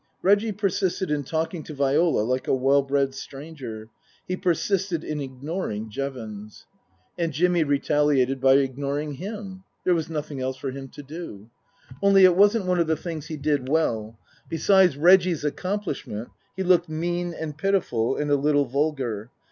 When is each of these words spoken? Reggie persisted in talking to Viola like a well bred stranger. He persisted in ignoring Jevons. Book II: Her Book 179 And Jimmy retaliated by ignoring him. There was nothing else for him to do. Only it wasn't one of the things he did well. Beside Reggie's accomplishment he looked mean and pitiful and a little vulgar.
Reggie 0.23 0.51
persisted 0.51 1.11
in 1.11 1.23
talking 1.23 1.61
to 1.61 1.75
Viola 1.75 2.21
like 2.23 2.47
a 2.47 2.55
well 2.55 2.81
bred 2.81 3.13
stranger. 3.13 3.87
He 4.27 4.35
persisted 4.35 5.03
in 5.03 5.21
ignoring 5.21 5.91
Jevons. 5.91 6.65
Book 7.15 7.19
II: 7.19 7.25
Her 7.25 7.27
Book 7.27 7.27
179 7.27 7.27
And 7.27 7.33
Jimmy 7.35 7.63
retaliated 7.69 8.41
by 8.41 8.53
ignoring 8.53 9.11
him. 9.19 9.63
There 9.83 9.93
was 9.93 10.09
nothing 10.09 10.41
else 10.41 10.57
for 10.57 10.71
him 10.71 10.87
to 10.87 11.03
do. 11.03 11.51
Only 12.01 12.25
it 12.25 12.35
wasn't 12.35 12.65
one 12.65 12.79
of 12.79 12.87
the 12.87 12.97
things 12.97 13.27
he 13.27 13.37
did 13.37 13.69
well. 13.69 14.17
Beside 14.49 14.95
Reggie's 14.95 15.45
accomplishment 15.45 16.29
he 16.57 16.63
looked 16.63 16.89
mean 16.89 17.35
and 17.35 17.55
pitiful 17.55 18.15
and 18.17 18.31
a 18.31 18.35
little 18.35 18.65
vulgar. 18.65 19.29